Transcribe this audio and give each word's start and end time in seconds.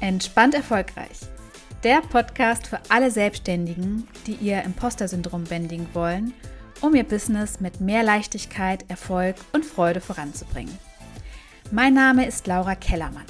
Entspannt 0.00 0.54
erfolgreich. 0.54 1.20
Der 1.82 2.02
Podcast 2.02 2.66
für 2.66 2.80
alle 2.90 3.10
Selbstständigen, 3.10 4.06
die 4.26 4.34
ihr 4.34 4.62
Imposter-Syndrom 4.62 5.44
bändigen 5.44 5.88
wollen, 5.94 6.34
um 6.82 6.94
ihr 6.94 7.04
Business 7.04 7.60
mit 7.60 7.80
mehr 7.80 8.02
Leichtigkeit, 8.02 8.84
Erfolg 8.88 9.36
und 9.52 9.64
Freude 9.64 10.02
voranzubringen. 10.02 10.78
Mein 11.70 11.94
Name 11.94 12.26
ist 12.26 12.46
Laura 12.46 12.74
Kellermann. 12.74 13.24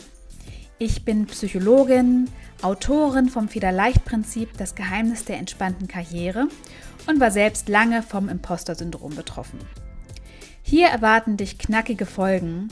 Ich 0.79 1.05
bin 1.05 1.27
Psychologin, 1.27 2.29
Autorin 2.63 3.29
vom 3.29 3.49
Federleicht-Prinzip 3.49 4.59
Das 4.59 4.75
Geheimnis 4.75 5.25
der 5.25 5.39
entspannten 5.39 5.87
Karriere 5.87 6.49
und 7.07 7.21
war 7.21 7.31
selbst 7.31 7.69
lange 7.69 8.03
vom 8.03 8.29
Imposter-Syndrom 8.29 9.15
betroffen. 9.15 9.61
Hier 10.63 10.89
erwarten 10.89 11.37
dich 11.37 11.59
knackige 11.59 12.07
Folgen, 12.07 12.71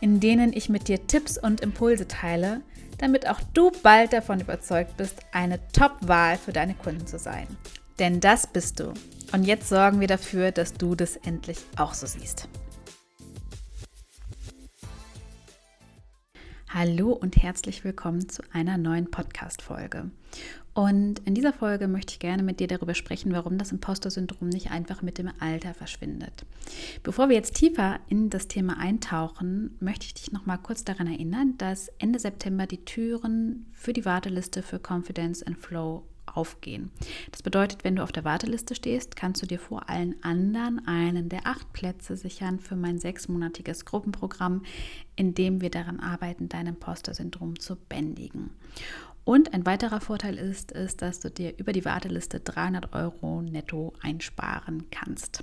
in 0.00 0.18
denen 0.18 0.52
ich 0.52 0.68
mit 0.68 0.88
dir 0.88 1.06
Tipps 1.06 1.38
und 1.38 1.60
Impulse 1.60 2.08
teile, 2.08 2.60
damit 2.98 3.28
auch 3.28 3.40
du 3.54 3.70
bald 3.82 4.12
davon 4.12 4.40
überzeugt 4.40 4.96
bist, 4.96 5.18
eine 5.32 5.60
Top-Wahl 5.68 6.38
für 6.38 6.52
deine 6.52 6.74
Kunden 6.74 7.06
zu 7.06 7.18
sein. 7.18 7.46
Denn 7.98 8.20
das 8.20 8.46
bist 8.46 8.80
du. 8.80 8.92
Und 9.32 9.44
jetzt 9.44 9.68
sorgen 9.68 10.00
wir 10.00 10.08
dafür, 10.08 10.52
dass 10.52 10.74
du 10.74 10.94
das 10.94 11.16
endlich 11.16 11.58
auch 11.76 11.94
so 11.94 12.06
siehst. 12.06 12.48
Hallo 16.68 17.12
und 17.12 17.36
herzlich 17.36 17.84
willkommen 17.84 18.28
zu 18.28 18.42
einer 18.52 18.76
neuen 18.76 19.08
Podcast-Folge. 19.08 20.10
Und 20.74 21.20
in 21.20 21.34
dieser 21.34 21.52
Folge 21.52 21.86
möchte 21.86 22.14
ich 22.14 22.18
gerne 22.18 22.42
mit 22.42 22.58
dir 22.58 22.66
darüber 22.66 22.94
sprechen, 22.94 23.32
warum 23.32 23.56
das 23.56 23.70
Imposter-Syndrom 23.70 24.48
nicht 24.48 24.72
einfach 24.72 25.00
mit 25.00 25.16
dem 25.16 25.30
Alter 25.38 25.74
verschwindet. 25.74 26.44
Bevor 27.04 27.28
wir 27.28 27.36
jetzt 27.36 27.54
tiefer 27.54 28.00
in 28.08 28.30
das 28.30 28.48
Thema 28.48 28.78
eintauchen, 28.78 29.76
möchte 29.78 30.06
ich 30.06 30.14
dich 30.14 30.32
noch 30.32 30.44
mal 30.44 30.56
kurz 30.56 30.82
daran 30.82 31.06
erinnern, 31.06 31.54
dass 31.56 31.88
Ende 31.98 32.18
September 32.18 32.66
die 32.66 32.84
Türen 32.84 33.66
für 33.72 33.92
die 33.92 34.04
Warteliste 34.04 34.62
für 34.62 34.80
Confidence 34.80 35.44
and 35.44 35.56
Flow 35.56 36.02
aufgehen. 36.36 36.90
Das 37.32 37.42
bedeutet, 37.42 37.84
wenn 37.84 37.96
du 37.96 38.02
auf 38.02 38.12
der 38.12 38.24
Warteliste 38.24 38.74
stehst, 38.74 39.16
kannst 39.16 39.42
du 39.42 39.46
dir 39.46 39.58
vor 39.58 39.88
allen 39.88 40.22
anderen 40.22 40.86
einen 40.86 41.28
der 41.28 41.46
acht 41.46 41.72
Plätze 41.72 42.16
sichern 42.16 42.60
für 42.60 42.76
mein 42.76 42.98
sechsmonatiges 42.98 43.84
Gruppenprogramm, 43.84 44.62
in 45.16 45.34
dem 45.34 45.60
wir 45.60 45.70
daran 45.70 46.00
arbeiten, 46.00 46.48
dein 46.48 46.66
Imposter-Syndrom 46.66 47.58
zu 47.58 47.76
bändigen. 47.76 48.50
Und 49.24 49.54
ein 49.54 49.66
weiterer 49.66 50.00
Vorteil 50.00 50.38
ist, 50.38 50.70
ist, 50.70 51.02
dass 51.02 51.18
du 51.18 51.30
dir 51.30 51.58
über 51.58 51.72
die 51.72 51.84
Warteliste 51.84 52.38
300 52.38 52.94
Euro 52.94 53.42
netto 53.42 53.92
einsparen 54.00 54.84
kannst. 54.92 55.42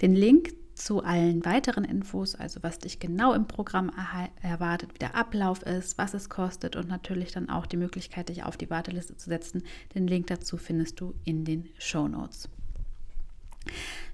Den 0.00 0.14
Link 0.14 0.50
zu 0.80 1.02
allen 1.02 1.44
weiteren 1.44 1.84
Infos, 1.84 2.34
also 2.34 2.62
was 2.62 2.78
dich 2.78 3.00
genau 3.00 3.34
im 3.34 3.46
Programm 3.46 3.90
erwartet, 4.40 4.94
wie 4.94 4.98
der 4.98 5.14
Ablauf 5.14 5.62
ist, 5.62 5.98
was 5.98 6.14
es 6.14 6.30
kostet 6.30 6.74
und 6.74 6.88
natürlich 6.88 7.32
dann 7.32 7.50
auch 7.50 7.66
die 7.66 7.76
Möglichkeit, 7.76 8.30
dich 8.30 8.44
auf 8.44 8.56
die 8.56 8.70
Warteliste 8.70 9.16
zu 9.16 9.28
setzen. 9.28 9.62
Den 9.94 10.06
Link 10.06 10.28
dazu 10.28 10.56
findest 10.56 10.98
du 11.00 11.14
in 11.24 11.44
den 11.44 11.68
Show 11.78 12.08
Notes. 12.08 12.48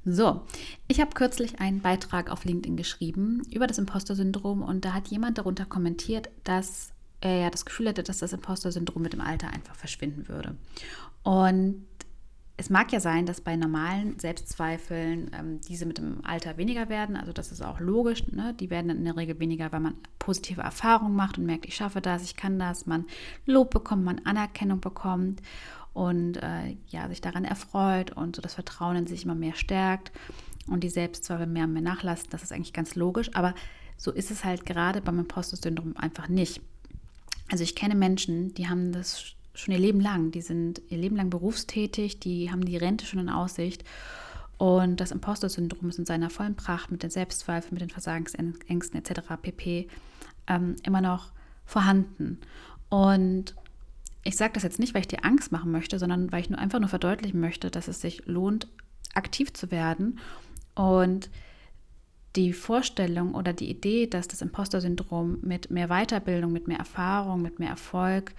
So, 0.05 0.43
ich 0.89 1.01
habe 1.01 1.15
kürzlich 1.15 1.61
einen 1.61 1.81
Beitrag 1.81 2.31
auf 2.31 2.45
LinkedIn 2.45 2.77
geschrieben 2.77 3.43
über 3.53 3.69
das 3.69 3.79
Imposter-Syndrom 3.79 4.63
und 4.63 4.85
da 4.85 4.93
hat 4.93 5.07
jemand 5.09 5.39
darunter 5.39 5.67
kommentiert, 5.67 6.31
dass 6.43 6.91
er 7.21 7.39
ja 7.39 7.51
das 7.51 7.65
Gefühl 7.65 7.89
hätte, 7.89 8.03
dass 8.03 8.19
das 8.19 8.33
Imposter-Syndrom 8.33 9.03
mit 9.03 9.13
dem 9.13 9.21
Alter 9.21 9.49
einfach 9.51 9.77
verschwinden 9.77 10.29
würde. 10.29 10.57
Und 11.23 11.87
es 12.59 12.71
mag 12.71 12.91
ja 12.91 13.01
sein, 13.01 13.27
dass 13.27 13.43
bei 13.43 13.55
normalen 13.55 14.19
Selbstzweifeln 14.19 15.31
ähm, 15.39 15.61
diese 15.69 15.85
mit 15.85 15.99
dem 15.99 16.25
Alter 16.25 16.57
weniger 16.57 16.89
werden. 16.89 17.17
Also 17.17 17.33
das 17.33 17.53
ist 17.53 17.61
auch 17.61 17.81
logisch. 17.81 18.27
Ne? 18.29 18.55
Die 18.59 18.71
werden 18.71 18.89
dann 18.89 18.97
in 18.99 19.05
der 19.05 19.17
Regel 19.17 19.39
weniger, 19.39 19.73
weil 19.73 19.81
man 19.81 19.95
positive 20.19 20.63
Erfahrungen 20.63 21.15
macht 21.15 21.37
und 21.37 21.45
merkt, 21.45 21.67
ich 21.67 21.77
schaffe 21.77 22.01
das, 22.01 22.23
ich 22.23 22.35
kann 22.35 22.59
das. 22.59 22.87
Man 22.87 23.05
Lob 23.45 23.71
bekommt, 23.71 24.05
man 24.05 24.23
Anerkennung 24.25 24.81
bekommt 24.81 25.43
und 25.93 26.39
äh, 26.39 26.77
ja, 26.89 27.09
sich 27.09 27.21
daran 27.21 27.45
erfreut 27.45 28.13
und 28.13 28.37
so 28.37 28.43
das 28.43 28.55
Vertrauen 28.55 28.97
in 28.97 29.07
sich 29.07 29.25
immer 29.25 29.35
mehr 29.35 29.55
stärkt 29.55 30.11
und 30.67 30.83
die 30.83 30.89
Selbstzweifel 30.89 31.47
mehr 31.47 31.65
und 31.65 31.75
mehr 31.75 31.83
nachlassen. 31.83 32.29
Das 32.31 32.43
ist 32.43 32.53
eigentlich 32.53 32.73
ganz 32.73 32.95
logisch. 32.95 33.35
Aber 33.35 33.55
so 33.99 34.13
ist 34.13 34.31
es 34.31 34.45
halt 34.45 34.65
gerade 34.65 35.03
beim 35.03 35.19
Imposter-Syndrom 35.19 35.95
einfach 35.99 36.29
nicht. 36.29 36.63
Also 37.51 37.65
ich 37.65 37.75
kenne 37.75 37.95
Menschen, 37.95 38.55
die 38.55 38.69
haben 38.69 38.93
das 38.93 39.36
schon 39.57 39.75
ihr 39.75 39.81
Leben 39.81 40.01
lang, 40.01 40.31
die 40.31 40.43
sind 40.43 40.83
ihr 40.89 40.99
Leben 40.99 41.17
lang 41.17 41.31
berufstätig, 41.31 42.21
die 42.21 42.51
haben 42.51 42.65
die 42.65 42.77
Rente 42.77 43.07
schon 43.07 43.21
in 43.21 43.29
Aussicht 43.29 43.85
und 44.59 45.01
das 45.01 45.11
Imposter-Syndrom 45.11 45.89
ist 45.89 45.99
in 45.99 46.07
seiner 46.07 46.31
vollen 46.31 46.55
Pracht 46.55 46.91
mit 46.91 47.03
den 47.03 47.11
Selbstzweifeln, 47.11 47.75
mit 47.75 47.83
den 47.83 47.91
Versagensängsten 47.91 48.99
etc. 48.99 49.21
pp. 49.43 49.89
Ähm, 50.47 50.77
immer 50.83 51.01
noch 51.01 51.33
vorhanden. 51.65 52.39
Und 52.89 53.55
ich 54.23 54.37
sage 54.37 54.55
das 54.55 54.63
jetzt 54.63 54.79
nicht, 54.79 54.95
weil 54.95 55.03
ich 55.03 55.09
dir 55.09 55.25
Angst 55.25 55.53
machen 55.53 55.73
möchte, 55.73 55.99
sondern 55.99 56.33
weil 56.33 56.41
ich 56.41 56.51
nur 56.51 56.59
einfach 56.59 56.81
nur 56.81 56.89
verdeutlichen 56.89 57.41
möchte, 57.41 57.71
dass 57.71 57.89
es 57.89 58.01
sich 58.01 58.27
lohnt, 58.27 58.69
aktiv 59.15 59.53
zu 59.53 59.71
werden 59.71 60.19
und 60.75 61.31
die 62.35 62.53
Vorstellung 62.53 63.35
oder 63.35 63.53
die 63.53 63.71
Idee, 63.71 64.07
dass 64.07 64.29
das 64.29 64.43
Imposter-Syndrom 64.43 65.39
mit 65.41 65.71
mehr 65.71 65.89
Weiterbildung, 65.89 66.53
mit 66.53 66.69
mehr 66.69 66.79
Erfahrung, 66.79 67.41
mit 67.41 67.59
mehr 67.59 67.71
Erfolg 67.71 68.35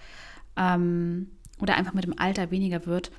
ähm, 0.58 1.28
oder 1.60 1.76
einfach 1.76 1.94
mit 1.94 2.04
dem 2.04 2.18
Alter 2.18 2.50
weniger 2.50 2.86
wird, 2.86 3.10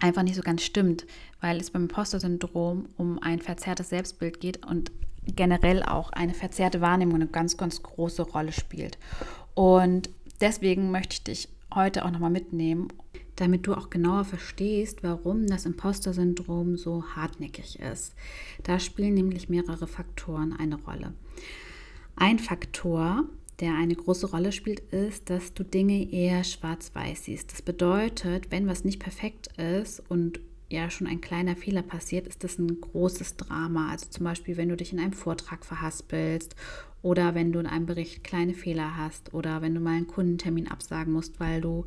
einfach 0.00 0.22
nicht 0.22 0.36
so 0.36 0.42
ganz 0.42 0.62
stimmt, 0.62 1.06
weil 1.40 1.58
es 1.58 1.70
beim 1.70 1.82
Imposter-Syndrom 1.82 2.88
um 2.96 3.18
ein 3.22 3.40
verzerrtes 3.40 3.88
Selbstbild 3.88 4.40
geht 4.40 4.66
und 4.66 4.92
generell 5.26 5.82
auch 5.82 6.10
eine 6.10 6.34
verzerrte 6.34 6.80
Wahrnehmung 6.80 7.16
eine 7.16 7.26
ganz, 7.26 7.56
ganz 7.56 7.82
große 7.82 8.22
Rolle 8.22 8.52
spielt. 8.52 8.98
Und 9.54 10.10
deswegen 10.40 10.90
möchte 10.90 11.14
ich 11.14 11.24
dich 11.24 11.48
heute 11.74 12.04
auch 12.04 12.10
nochmal 12.10 12.30
mitnehmen 12.30 12.88
damit 13.40 13.66
du 13.66 13.74
auch 13.74 13.90
genauer 13.90 14.24
verstehst, 14.24 15.02
warum 15.02 15.46
das 15.46 15.64
Imposter-Syndrom 15.64 16.76
so 16.76 17.04
hartnäckig 17.14 17.78
ist. 17.78 18.14
Da 18.64 18.80
spielen 18.80 19.14
nämlich 19.14 19.48
mehrere 19.48 19.86
Faktoren 19.86 20.52
eine 20.58 20.76
Rolle. 20.76 21.12
Ein 22.16 22.38
Faktor, 22.40 23.24
der 23.60 23.74
eine 23.74 23.94
große 23.94 24.30
Rolle 24.30 24.52
spielt, 24.52 24.80
ist, 24.92 25.30
dass 25.30 25.52
du 25.52 25.64
Dinge 25.64 26.12
eher 26.12 26.44
schwarz-weiß 26.44 27.24
siehst. 27.24 27.52
Das 27.52 27.62
bedeutet, 27.62 28.50
wenn 28.50 28.68
was 28.68 28.84
nicht 28.84 29.00
perfekt 29.00 29.48
ist 29.58 30.00
und 30.08 30.40
ja 30.70 30.90
schon 30.90 31.06
ein 31.06 31.20
kleiner 31.20 31.56
Fehler 31.56 31.82
passiert, 31.82 32.26
ist 32.26 32.44
das 32.44 32.58
ein 32.58 32.80
großes 32.80 33.36
Drama. 33.36 33.90
Also 33.90 34.06
zum 34.10 34.24
Beispiel, 34.24 34.56
wenn 34.56 34.68
du 34.68 34.76
dich 34.76 34.92
in 34.92 35.00
einem 35.00 35.12
Vortrag 35.12 35.64
verhaspelst 35.64 36.54
oder 37.02 37.34
wenn 37.34 37.52
du 37.52 37.58
in 37.58 37.66
einem 37.66 37.86
Bericht 37.86 38.22
kleine 38.22 38.54
Fehler 38.54 38.96
hast 38.96 39.34
oder 39.34 39.62
wenn 39.62 39.74
du 39.74 39.80
mal 39.80 39.96
einen 39.96 40.06
Kundentermin 40.06 40.68
absagen 40.68 41.12
musst, 41.12 41.40
weil 41.40 41.60
du 41.60 41.84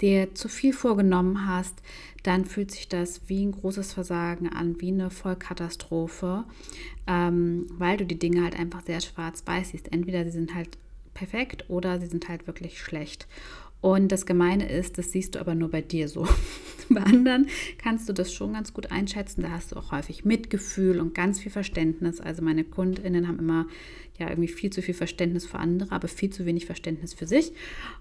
dir 0.00 0.34
zu 0.34 0.48
viel 0.48 0.72
vorgenommen 0.72 1.46
hast, 1.46 1.82
dann 2.22 2.44
fühlt 2.44 2.70
sich 2.70 2.88
das 2.88 3.28
wie 3.28 3.44
ein 3.44 3.52
großes 3.52 3.92
Versagen 3.92 4.48
an, 4.48 4.80
wie 4.80 4.88
eine 4.88 5.10
Vollkatastrophe, 5.10 6.44
ähm, 7.06 7.66
weil 7.70 7.96
du 7.96 8.06
die 8.06 8.18
Dinge 8.18 8.42
halt 8.42 8.58
einfach 8.58 8.82
sehr 8.82 9.00
schwarz-weiß 9.00 9.70
siehst. 9.70 9.92
Entweder 9.92 10.24
sie 10.24 10.30
sind 10.30 10.54
halt 10.54 10.78
perfekt 11.14 11.64
oder 11.68 12.00
sie 12.00 12.06
sind 12.06 12.28
halt 12.28 12.46
wirklich 12.46 12.80
schlecht. 12.80 13.26
Und 13.80 14.12
das 14.12 14.26
Gemeine 14.26 14.68
ist, 14.68 14.98
das 14.98 15.12
siehst 15.12 15.34
du 15.34 15.38
aber 15.38 15.54
nur 15.54 15.70
bei 15.70 15.80
dir 15.80 16.08
so. 16.08 16.28
bei 16.90 17.02
anderen 17.02 17.48
kannst 17.78 18.08
du 18.08 18.12
das 18.12 18.32
schon 18.32 18.52
ganz 18.52 18.74
gut 18.74 18.90
einschätzen. 18.90 19.42
Da 19.42 19.50
hast 19.50 19.72
du 19.72 19.76
auch 19.76 19.90
häufig 19.90 20.24
Mitgefühl 20.24 21.00
und 21.00 21.14
ganz 21.14 21.40
viel 21.40 21.52
Verständnis. 21.52 22.20
Also 22.20 22.42
meine 22.42 22.64
KundInnen 22.64 23.26
haben 23.26 23.38
immer 23.38 23.66
ja 24.18 24.28
irgendwie 24.28 24.48
viel 24.48 24.70
zu 24.70 24.82
viel 24.82 24.94
Verständnis 24.94 25.46
für 25.46 25.58
andere, 25.58 25.92
aber 25.92 26.08
viel 26.08 26.30
zu 26.30 26.44
wenig 26.44 26.66
Verständnis 26.66 27.14
für 27.14 27.26
sich. 27.26 27.52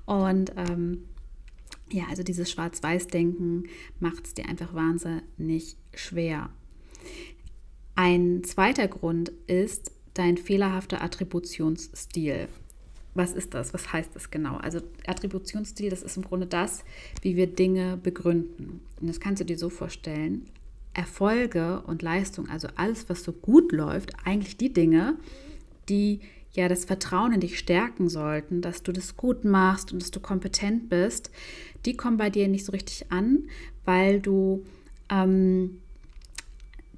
Und 0.05 0.51
ähm, 0.57 1.05
ja, 1.91 2.03
also 2.09 2.23
dieses 2.23 2.51
Schwarz-Weiß-Denken 2.51 3.63
macht 3.99 4.27
es 4.27 4.33
dir 4.33 4.47
einfach 4.47 4.73
wahnsinnig 4.73 5.77
schwer. 5.93 6.49
Ein 7.95 8.43
zweiter 8.43 8.87
Grund 8.87 9.31
ist 9.47 9.91
dein 10.13 10.37
fehlerhafter 10.37 11.01
Attributionsstil. 11.01 12.47
Was 13.19 13.33
ist 13.33 13.53
das? 13.53 13.73
Was 13.73 13.91
heißt 13.91 14.15
das 14.15 14.31
genau? 14.31 14.55
Also 14.55 14.79
Attributionsstil, 15.05 15.89
das 15.89 16.03
ist 16.03 16.15
im 16.15 16.23
Grunde 16.23 16.45
das, 16.45 16.85
wie 17.21 17.35
wir 17.35 17.47
Dinge 17.47 17.97
begründen. 17.97 18.79
Und 19.01 19.07
das 19.09 19.19
kannst 19.19 19.41
du 19.41 19.45
dir 19.45 19.57
so 19.57 19.69
vorstellen. 19.69 20.45
Erfolge 20.93 21.81
und 21.81 22.01
Leistung, 22.01 22.47
also 22.47 22.69
alles, 22.77 23.09
was 23.09 23.25
so 23.25 23.33
gut 23.33 23.73
läuft, 23.73 24.13
eigentlich 24.23 24.55
die 24.55 24.71
Dinge, 24.71 25.17
die 25.89 26.21
ja 26.53 26.69
das 26.69 26.85
Vertrauen 26.85 27.33
in 27.33 27.41
dich 27.41 27.59
stärken 27.59 28.07
sollten, 28.07 28.61
dass 28.61 28.83
du 28.83 28.93
das 28.93 29.17
gut 29.17 29.43
machst 29.43 29.91
und 29.91 30.01
dass 30.01 30.11
du 30.11 30.21
kompetent 30.21 30.87
bist, 30.87 31.29
die 31.85 31.97
kommen 31.97 32.15
bei 32.15 32.29
dir 32.29 32.47
nicht 32.47 32.63
so 32.63 32.71
richtig 32.71 33.11
an, 33.11 33.49
weil 33.83 34.21
du 34.21 34.63
ähm, 35.09 35.81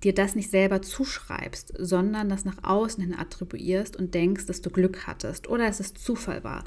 dir 0.04 0.14
das 0.14 0.36
nicht 0.36 0.50
selber 0.50 0.82
zuschreibst, 0.82 1.74
sondern 1.78 2.30
das 2.30 2.46
nach 2.46 2.64
außen 2.64 3.04
hin 3.04 3.16
attribuierst 3.16 3.96
und 3.96 4.14
denkst, 4.14 4.46
dass 4.48 4.62
du 4.62 4.70
Glück 4.70 5.06
hattest 5.08 5.48
oder 5.48 5.68
dass 5.68 5.80
es 5.80 5.94
Zufall 5.94 6.44
war. 6.44 6.64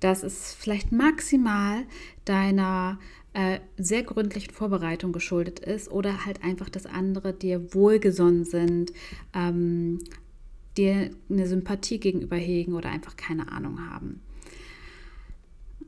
Dass 0.00 0.22
es 0.22 0.54
vielleicht 0.54 0.92
maximal 0.92 1.84
deiner 2.24 3.00
äh, 3.32 3.58
sehr 3.76 4.04
gründlichen 4.04 4.52
Vorbereitung 4.52 5.12
geschuldet 5.12 5.58
ist 5.58 5.90
oder 5.90 6.24
halt 6.24 6.44
einfach, 6.44 6.68
dass 6.68 6.86
andere 6.86 7.32
dir 7.32 7.74
wohlgesonnen 7.74 8.44
sind, 8.44 8.92
ähm, 9.34 9.98
dir 10.76 11.10
eine 11.28 11.46
Sympathie 11.46 11.98
gegenüber 11.98 12.36
hegen 12.36 12.74
oder 12.74 12.90
einfach 12.90 13.16
keine 13.16 13.50
Ahnung 13.50 13.90
haben. 13.90 14.22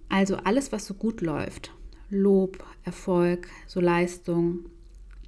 Also 0.08 0.36
alles, 0.36 0.72
was 0.72 0.86
so 0.86 0.94
gut 0.94 1.20
läuft, 1.20 1.72
Lob, 2.10 2.64
Erfolg, 2.84 3.46
so 3.68 3.80
Leistung, 3.80 4.64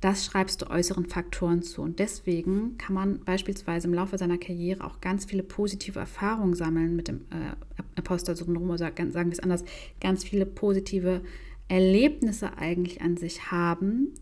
das 0.02 0.26
schreibst 0.26 0.60
du 0.60 0.66
äußeren 0.68 1.06
Faktoren 1.06 1.62
zu. 1.62 1.80
Und 1.80 2.00
deswegen 2.00 2.76
kann 2.76 2.92
man 2.92 3.20
beispielsweise 3.20 3.86
im 3.86 3.94
Laufe 3.94 4.18
seiner 4.18 4.36
Karriere 4.36 4.84
auch 4.84 5.00
ganz 5.00 5.24
viele 5.24 5.44
positive 5.44 6.00
Erfahrungen 6.00 6.54
sammeln 6.54 6.96
mit 6.96 7.06
dem 7.06 7.20
äh, 7.30 7.54
Imposter-Syndrom 7.96 8.68
oder 8.68 8.78
sagen 8.78 9.12
wir 9.12 9.32
es 9.32 9.38
anders, 9.38 9.64
ganz 10.00 10.24
viele 10.24 10.44
positive 10.44 11.22
Erlebnisse 11.68 12.58
eigentlich 12.58 13.00
an 13.00 13.16
sich 13.16 13.52
haben. 13.52 14.12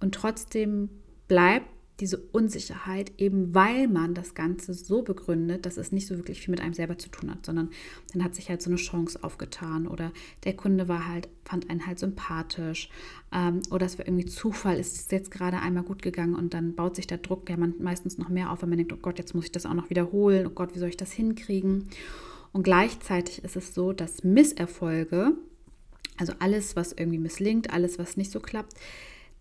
Und 0.00 0.16
trotzdem 0.16 0.88
bleibt 1.28 1.68
diese 2.00 2.16
Unsicherheit, 2.16 3.12
eben 3.18 3.54
weil 3.54 3.86
man 3.86 4.14
das 4.14 4.34
Ganze 4.34 4.74
so 4.74 5.02
begründet, 5.02 5.66
dass 5.66 5.76
es 5.76 5.92
nicht 5.92 6.06
so 6.06 6.16
wirklich 6.16 6.40
viel 6.40 6.50
mit 6.50 6.60
einem 6.60 6.74
selber 6.74 6.98
zu 6.98 7.08
tun 7.10 7.30
hat, 7.30 7.44
sondern 7.44 7.70
dann 8.12 8.24
hat 8.24 8.34
sich 8.34 8.48
halt 8.48 8.62
so 8.62 8.70
eine 8.70 8.76
Chance 8.76 9.22
aufgetan 9.22 9.86
oder 9.86 10.10
der 10.44 10.56
Kunde 10.56 10.88
war 10.88 11.06
halt, 11.06 11.28
fand 11.44 11.70
einen 11.70 11.86
halt 11.86 11.98
sympathisch 11.98 12.88
ähm, 13.32 13.60
oder 13.70 13.86
es 13.86 13.98
war 13.98 14.06
irgendwie 14.06 14.24
Zufall, 14.24 14.78
ist 14.78 14.96
es 14.96 15.10
jetzt 15.10 15.30
gerade 15.30 15.58
einmal 15.58 15.84
gut 15.84 16.02
gegangen 16.02 16.34
und 16.34 16.54
dann 16.54 16.74
baut 16.74 16.96
sich 16.96 17.06
der 17.06 17.18
Druck 17.18 17.48
ja 17.48 17.56
meistens 17.56 18.18
noch 18.18 18.30
mehr 18.30 18.50
auf, 18.50 18.62
wenn 18.62 18.70
man 18.70 18.78
denkt, 18.78 18.92
oh 18.92 18.98
Gott, 19.00 19.18
jetzt 19.18 19.34
muss 19.34 19.44
ich 19.44 19.52
das 19.52 19.66
auch 19.66 19.74
noch 19.74 19.90
wiederholen, 19.90 20.46
oh 20.46 20.50
Gott, 20.50 20.74
wie 20.74 20.78
soll 20.78 20.88
ich 20.88 20.96
das 20.96 21.12
hinkriegen? 21.12 21.88
Und 22.52 22.64
gleichzeitig 22.64 23.44
ist 23.44 23.56
es 23.56 23.74
so, 23.74 23.92
dass 23.92 24.24
Misserfolge, 24.24 25.32
also 26.16 26.32
alles, 26.38 26.74
was 26.74 26.92
irgendwie 26.92 27.18
misslingt, 27.18 27.70
alles, 27.70 27.98
was 27.98 28.16
nicht 28.16 28.30
so 28.30 28.40
klappt, 28.40 28.74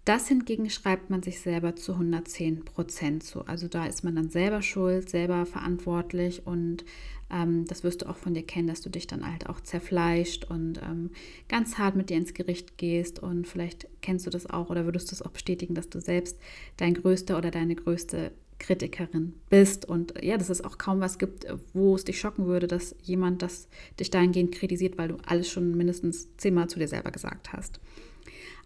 das 0.06 0.28
hingegen 0.28 0.70
schreibt 0.70 1.10
man 1.10 1.22
sich 1.22 1.42
selber 1.42 1.76
zu 1.76 1.94
110 1.94 2.66
Prozent 2.66 3.24
zu. 3.24 3.46
Also 3.46 3.68
da 3.68 3.86
ist 3.86 4.04
man 4.04 4.16
dann 4.16 4.30
selber 4.30 4.62
schuld, 4.62 5.10
selber 5.10 5.46
verantwortlich 5.46 6.48
und 6.48 6.84
ähm, 7.32 7.66
das 7.66 7.84
wirst 7.84 8.02
du 8.02 8.10
auch 8.10 8.18
von 8.18 8.34
dir 8.34 8.44
kennen, 8.44 8.68
dass 8.68 8.82
du 8.82 8.90
dich 8.90 9.06
dann 9.06 9.30
halt 9.30 9.48
auch 9.48 9.62
zerfleischt 9.62 10.46
und 10.50 10.82
ähm, 10.82 11.12
ganz 11.48 11.78
hart 11.78 11.96
mit 11.96 12.10
dir 12.10 12.18
ins 12.18 12.34
Gericht 12.34 12.78
gehst 12.78 13.20
und 13.20 13.48
vielleicht 13.48 13.88
kennst 14.02 14.26
du 14.26 14.32
das 14.32 14.50
auch 14.50 14.70
oder 14.70 14.86
würdest 14.86 15.12
du 15.12 15.16
es 15.16 15.22
auch 15.22 15.32
bestätigen, 15.32 15.76
dass 15.76 15.90
du 15.90 16.02
selbst 16.02 16.40
dein 16.78 16.96
größter 16.96 17.38
oder 17.38 17.52
deine 17.52 17.76
größte 17.76 18.32
Kritikerin 18.58 19.34
bist 19.50 19.86
und 19.86 20.14
ja, 20.24 20.38
dass 20.38 20.50
es 20.50 20.64
auch 20.64 20.78
kaum 20.78 21.00
was 21.00 21.18
gibt, 21.20 21.46
wo 21.74 21.96
es 21.96 22.06
dich 22.06 22.20
schocken 22.20 22.46
würde, 22.46 22.68
dass 22.68 22.96
jemand 23.02 23.42
das 23.42 23.68
dich 24.00 24.10
dahingehend 24.10 24.52
kritisiert, 24.52 24.98
weil 24.98 25.10
du 25.10 25.18
alles 25.26 25.50
schon 25.50 25.76
mindestens 25.76 26.36
zehnmal 26.38 26.70
zu 26.70 26.80
dir 26.80 26.88
selber 26.88 27.12
gesagt 27.12 27.54
hast. 27.54 27.80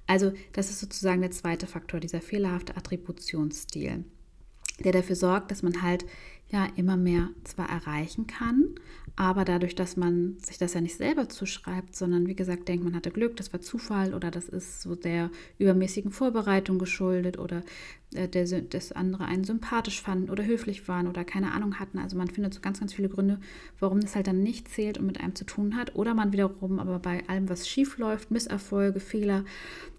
Also 0.08 0.34
das 0.54 0.70
ist 0.70 0.80
sozusagen 0.80 1.22
der 1.22 1.32
zweite 1.32 1.68
Faktor, 1.68 2.00
dieser 2.00 2.22
fehlerhafte 2.22 2.78
Attributionsstil, 2.78 4.06
der 4.80 4.92
dafür 4.92 5.16
sorgt, 5.16 5.52
dass 5.52 5.64
man 5.64 5.82
halt 5.82 6.06
ja 6.50 6.68
immer 6.76 6.96
mehr 6.96 7.30
zwar 7.44 7.70
erreichen 7.70 8.28
kann, 8.28 8.76
aber 9.16 9.46
dadurch, 9.46 9.74
dass 9.74 9.98
man 9.98 10.38
sich 10.40 10.58
das 10.58 10.74
ja 10.74 10.82
nicht 10.82 10.96
selber 10.96 11.28
zuschreibt, 11.28 11.96
sondern 11.96 12.28
wie 12.28 12.36
gesagt 12.36 12.68
denkt, 12.68 12.84
man 12.84 12.96
hatte 12.96 13.10
Glück, 13.12 13.36
das 13.38 13.52
war 13.52 13.62
Zufall 13.62 14.14
oder 14.14 14.30
das 14.30 14.48
ist 14.48 14.82
so 14.82 14.96
der 14.96 15.32
übermäßigen 15.58 16.12
Vorbereitung 16.12 16.78
geschuldet 16.78 17.40
oder 17.40 17.64
äh, 18.16 18.28
der, 18.28 18.46
das 18.62 18.92
andere 18.92 19.26
einen 19.26 19.44
sympathisch 19.44 20.02
fanden 20.02 20.30
oder 20.30 20.46
höflich 20.46 20.88
waren 20.88 21.08
oder 21.08 21.24
keine 21.24 21.52
Ahnung 21.52 21.80
hatten. 21.80 22.00
Also 22.00 22.18
man 22.18 22.28
findet 22.28 22.54
so 22.54 22.62
ganz, 22.62 22.80
ganz 22.80 22.94
viele 22.94 23.10
Gründe, 23.10 23.40
warum 23.80 24.00
das 24.00 24.16
halt 24.16 24.28
dann 24.28 24.44
nicht 24.44 24.70
zählt 24.70 24.98
und 24.98 25.06
mit 25.06 25.20
einem 25.20 25.36
zu 25.36 25.46
tun 25.46 25.76
hat. 25.76 25.96
Oder 25.96 26.14
man 26.14 26.34
wiederum 26.34 26.80
aber 26.80 27.00
bei 27.00 27.28
allem, 27.28 27.50
was 27.50 27.68
schief 27.68 27.98
läuft, 27.98 28.32
Misserfolge, 28.32 29.00
Fehler, 29.00 29.44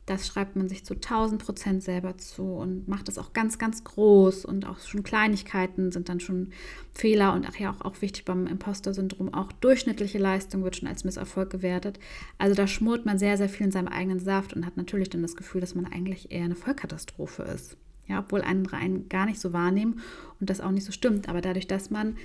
das 0.07 0.29
schreibt 0.29 0.55
man 0.55 0.69
sich 0.69 0.85
zu 0.85 0.95
1000 0.95 1.45
Prozent 1.45 1.83
selber 1.83 2.17
zu 2.17 2.45
und 2.45 2.87
macht 2.87 3.09
das 3.09 3.19
auch 3.19 3.33
ganz, 3.33 3.59
ganz 3.59 3.83
groß 3.83 4.45
und 4.45 4.65
auch 4.65 4.79
schon 4.79 5.03
Kleinigkeiten 5.03 5.91
sind 5.91 6.09
dann 6.09 6.21
schon 6.21 6.53
Fehler 6.95 7.35
und 7.35 7.45
ach 7.47 7.57
ja, 7.57 7.73
auch, 7.73 7.81
auch 7.85 8.01
wichtig 8.03 8.25
beim 8.25 8.47
Imposter-Syndrom, 8.47 9.35
auch 9.35 9.51
durchschnittliche 9.51 10.19
Leistung 10.19 10.63
wird 10.63 10.77
schon 10.77 10.89
als 10.89 11.03
Misserfolg 11.03 11.51
gewertet. 11.51 11.99
Also 12.39 12.55
da 12.55 12.69
schmort 12.69 13.05
man 13.05 13.19
sehr, 13.19 13.37
sehr 13.37 13.49
viel 13.49 13.67
in 13.67 13.73
seinem 13.73 13.89
eigenen 13.89 14.21
Saft 14.21 14.55
und 14.55 14.65
hat 14.65 14.77
natürlich 14.77 15.11
dann 15.11 15.23
das 15.23 15.35
Gefühl, 15.35 15.61
dass 15.61 15.75
man 15.75 15.87
eigentlich 15.87 16.31
eher 16.31 16.45
eine 16.45 16.55
Vollkatastrophe 16.55 17.43
ist. 17.43 17.77
Ja, 18.08 18.20
obwohl 18.20 18.43
andere 18.43 18.76
einen 18.76 19.08
gar 19.08 19.26
nicht 19.26 19.41
so 19.41 19.53
wahrnehmen 19.53 20.00
und 20.41 20.50
das 20.50 20.61
auch 20.61 20.70
nicht 20.70 20.85
so 20.85 20.93
stimmt. 20.93 21.29
Aber 21.29 21.41
dadurch, 21.41 21.67
dass 21.67 21.91
man, 21.91 22.17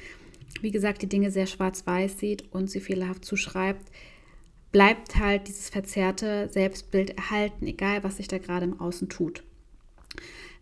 wie 0.62 0.72
gesagt, 0.72 1.01
die 1.01 1.10
Dinge 1.10 1.31
sehr 1.31 1.48
schwarz-weiß 1.48 2.19
sieht 2.19 2.51
und 2.51 2.69
sie 2.69 2.81
fehlerhaft 2.81 3.25
zuschreibt, 3.25 3.92
bleibt 4.72 5.18
halt 5.18 5.48
dieses 5.48 5.69
verzerrte 5.69 6.50
Selbstbild 6.50 7.18
erhalten, 7.18 7.68
egal 7.68 8.04
was 8.04 8.18
sich 8.18 8.28
da 8.28 8.38
gerade 8.38 8.66
im 8.66 8.80
Außen 8.80 9.10
tut. 9.10 9.44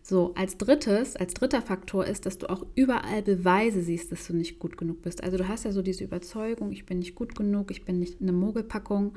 So, 0.01 0.33
als 0.35 0.57
drittes, 0.57 1.15
als 1.15 1.35
dritter 1.35 1.61
Faktor 1.61 2.05
ist, 2.05 2.25
dass 2.25 2.39
du 2.39 2.49
auch 2.49 2.65
überall 2.73 3.21
Beweise 3.21 3.83
siehst, 3.83 4.11
dass 4.11 4.25
du 4.25 4.35
nicht 4.35 4.57
gut 4.57 4.75
genug 4.75 5.03
bist. 5.03 5.23
Also 5.23 5.37
du 5.37 5.47
hast 5.47 5.65
ja 5.65 5.71
so 5.71 5.83
diese 5.83 6.03
Überzeugung, 6.03 6.71
ich 6.71 6.85
bin 6.85 6.99
nicht 6.99 7.13
gut 7.13 7.35
genug, 7.35 7.69
ich 7.69 7.85
bin 7.85 7.99
nicht 7.99 8.19
eine 8.19 8.31
Mogelpackung 8.31 9.13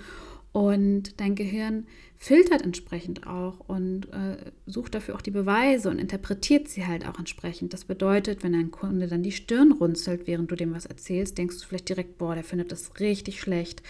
und 0.53 1.21
dein 1.21 1.35
Gehirn 1.35 1.87
filtert 2.19 2.63
entsprechend 2.63 3.27
auch 3.27 3.61
und 3.61 4.13
äh, 4.13 4.37
sucht 4.67 4.95
dafür 4.95 5.17
auch 5.17 5.23
die 5.23 5.31
Beweise 5.31 5.91
und 5.91 5.99
interpretiert 5.99 6.69
sie 6.69 6.87
halt 6.87 7.09
auch 7.09 7.19
entsprechend. 7.19 7.73
Das 7.73 7.85
bedeutet, 7.85 8.45
wenn 8.45 8.55
ein 8.55 8.71
Kunde 8.71 9.09
dann 9.09 9.23
die 9.23 9.33
Stirn 9.33 9.73
runzelt, 9.73 10.27
während 10.27 10.51
du 10.51 10.55
dem 10.55 10.75
was 10.75 10.87
erzählst, 10.87 11.39
denkst 11.39 11.59
du 11.59 11.67
vielleicht 11.67 11.89
direkt, 11.89 12.19
boah, 12.19 12.35
der 12.35 12.45
findet 12.45 12.71
das 12.71 13.01
richtig 13.01 13.41
schlecht 13.41 13.83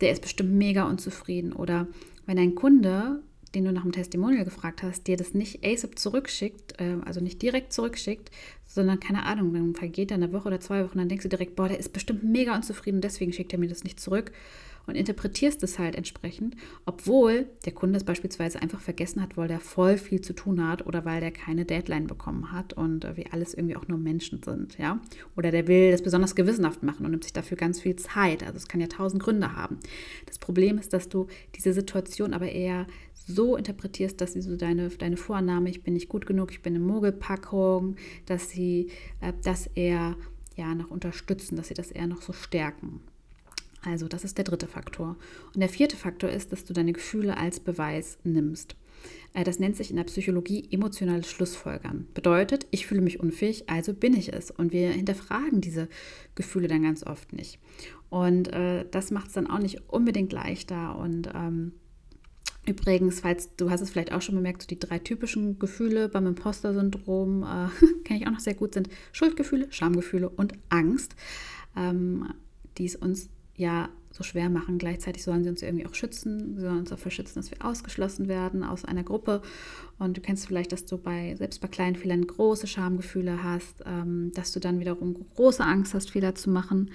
der 0.00 0.12
ist 0.12 0.22
bestimmt 0.22 0.52
mega 0.52 0.84
unzufrieden. 0.84 1.52
Oder 1.52 1.86
wenn 2.26 2.38
ein 2.38 2.54
Kunde, 2.54 3.22
den 3.54 3.64
du 3.64 3.72
nach 3.72 3.82
dem 3.82 3.92
Testimonial 3.92 4.44
gefragt 4.44 4.82
hast, 4.82 5.06
dir 5.06 5.16
das 5.16 5.34
nicht 5.34 5.64
ASAP 5.64 5.98
zurückschickt, 5.98 6.80
äh, 6.80 6.96
also 7.04 7.20
nicht 7.20 7.40
direkt 7.42 7.72
zurückschickt, 7.72 8.30
sondern 8.66 9.00
keine 9.00 9.24
Ahnung, 9.24 9.54
dann 9.54 9.74
vergeht 9.74 10.10
er 10.10 10.16
eine 10.16 10.32
Woche 10.32 10.48
oder 10.48 10.60
zwei 10.60 10.84
Wochen, 10.84 10.98
dann 10.98 11.08
denkst 11.08 11.22
du 11.22 11.28
direkt, 11.28 11.56
boah, 11.56 11.68
der 11.68 11.78
ist 11.78 11.92
bestimmt 11.92 12.24
mega 12.24 12.54
unzufrieden, 12.54 13.00
deswegen 13.00 13.32
schickt 13.32 13.52
er 13.52 13.58
mir 13.58 13.68
das 13.68 13.84
nicht 13.84 14.00
zurück 14.00 14.32
und 14.86 14.94
interpretierst 14.94 15.62
es 15.62 15.78
halt 15.78 15.96
entsprechend, 15.96 16.56
obwohl 16.84 17.46
der 17.64 17.72
Kunde 17.72 17.96
es 17.96 18.04
beispielsweise 18.04 18.60
einfach 18.60 18.80
vergessen 18.80 19.22
hat, 19.22 19.36
weil 19.36 19.48
der 19.48 19.60
voll 19.60 19.98
viel 19.98 20.20
zu 20.20 20.32
tun 20.32 20.66
hat 20.66 20.86
oder 20.86 21.04
weil 21.04 21.20
der 21.20 21.30
keine 21.30 21.64
Deadline 21.64 22.06
bekommen 22.06 22.52
hat 22.52 22.72
und 22.72 23.04
äh, 23.04 23.16
wir 23.16 23.32
alles 23.32 23.54
irgendwie 23.54 23.76
auch 23.76 23.88
nur 23.88 23.98
Menschen 23.98 24.42
sind, 24.42 24.78
ja. 24.78 25.00
Oder 25.36 25.50
der 25.50 25.66
will 25.68 25.90
das 25.90 26.02
besonders 26.02 26.34
gewissenhaft 26.34 26.82
machen 26.82 27.04
und 27.04 27.10
nimmt 27.10 27.24
sich 27.24 27.32
dafür 27.32 27.56
ganz 27.56 27.80
viel 27.80 27.96
Zeit. 27.96 28.42
Also 28.42 28.56
es 28.56 28.68
kann 28.68 28.80
ja 28.80 28.86
tausend 28.86 29.22
Gründe 29.22 29.54
haben. 29.54 29.78
Das 30.26 30.38
Problem 30.38 30.78
ist, 30.78 30.92
dass 30.92 31.08
du 31.08 31.26
diese 31.54 31.72
Situation 31.72 32.32
aber 32.32 32.50
eher 32.50 32.86
so 33.26 33.56
interpretierst, 33.56 34.20
dass 34.20 34.34
sie 34.34 34.40
so 34.40 34.56
deine, 34.56 34.88
deine 34.90 35.16
Vorannahme, 35.16 35.68
ich 35.68 35.82
bin 35.82 35.94
nicht 35.94 36.08
gut 36.08 36.26
genug, 36.26 36.52
ich 36.52 36.62
bin 36.62 36.74
eine 36.74 36.84
Mogelpackung, 36.84 37.96
dass 38.26 38.50
sie 38.50 38.90
äh, 39.20 39.32
das 39.42 39.66
eher 39.68 40.16
ja 40.54 40.74
noch 40.74 40.90
unterstützen, 40.90 41.56
dass 41.56 41.68
sie 41.68 41.74
das 41.74 41.90
eher 41.90 42.06
noch 42.06 42.22
so 42.22 42.32
stärken. 42.32 43.00
Also 43.86 44.08
das 44.08 44.24
ist 44.24 44.36
der 44.36 44.44
dritte 44.44 44.66
Faktor. 44.66 45.16
Und 45.54 45.60
der 45.60 45.68
vierte 45.68 45.96
Faktor 45.96 46.28
ist, 46.28 46.50
dass 46.50 46.64
du 46.64 46.72
deine 46.72 46.92
Gefühle 46.92 47.36
als 47.36 47.60
Beweis 47.60 48.18
nimmst. 48.24 48.74
Äh, 49.32 49.44
das 49.44 49.60
nennt 49.60 49.76
sich 49.76 49.90
in 49.90 49.96
der 49.96 50.04
Psychologie 50.04 50.68
emotionales 50.72 51.30
Schlussfolgern. 51.30 52.08
Bedeutet, 52.12 52.66
ich 52.72 52.86
fühle 52.86 53.00
mich 53.00 53.20
unfähig, 53.20 53.68
also 53.70 53.94
bin 53.94 54.14
ich 54.14 54.32
es. 54.32 54.50
Und 54.50 54.72
wir 54.72 54.90
hinterfragen 54.90 55.60
diese 55.60 55.88
Gefühle 56.34 56.66
dann 56.66 56.82
ganz 56.82 57.04
oft 57.04 57.32
nicht. 57.32 57.60
Und 58.10 58.52
äh, 58.52 58.84
das 58.90 59.12
macht 59.12 59.28
es 59.28 59.34
dann 59.34 59.48
auch 59.48 59.60
nicht 59.60 59.88
unbedingt 59.88 60.32
leichter. 60.32 60.98
Und 60.98 61.28
ähm, 61.32 61.72
übrigens, 62.66 63.20
falls 63.20 63.54
du 63.54 63.70
hast 63.70 63.82
es 63.82 63.90
vielleicht 63.90 64.12
auch 64.12 64.22
schon 64.22 64.34
bemerkt, 64.34 64.62
so 64.62 64.68
die 64.68 64.80
drei 64.80 64.98
typischen 64.98 65.60
Gefühle 65.60 66.08
beim 66.08 66.26
Imposter-Syndrom, 66.26 67.44
äh, 67.44 67.86
kenne 68.04 68.20
ich 68.20 68.26
auch 68.26 68.32
noch 68.32 68.40
sehr 68.40 68.54
gut, 68.54 68.74
sind 68.74 68.88
Schuldgefühle, 69.12 69.68
Schamgefühle 69.70 70.28
und 70.28 70.54
Angst, 70.70 71.14
ähm, 71.76 72.32
die 72.78 72.86
es 72.86 72.96
uns 72.96 73.28
ja 73.56 73.88
so 74.10 74.22
schwer 74.22 74.48
machen. 74.48 74.78
Gleichzeitig 74.78 75.22
sollen 75.22 75.44
sie 75.44 75.50
uns 75.50 75.62
irgendwie 75.62 75.86
auch 75.86 75.94
schützen. 75.94 76.54
Sie 76.54 76.62
sollen 76.62 76.78
uns 76.78 76.90
dafür 76.90 77.10
schützen, 77.10 77.34
dass 77.36 77.50
wir 77.50 77.64
ausgeschlossen 77.64 78.28
werden 78.28 78.64
aus 78.64 78.84
einer 78.84 79.02
Gruppe. 79.02 79.42
Und 79.98 80.16
du 80.16 80.20
kennst 80.20 80.46
vielleicht, 80.46 80.72
dass 80.72 80.86
du 80.86 80.96
bei, 80.96 81.34
selbst 81.36 81.60
bei 81.60 81.68
kleinen 81.68 81.96
Fehlern 81.96 82.26
große 82.26 82.66
Schamgefühle 82.66 83.42
hast, 83.42 83.82
ähm, 83.84 84.32
dass 84.34 84.52
du 84.52 84.60
dann 84.60 84.80
wiederum 84.80 85.16
große 85.34 85.62
Angst 85.62 85.94
hast, 85.94 86.10
Fehler 86.10 86.34
zu 86.34 86.50
machen 86.50 86.90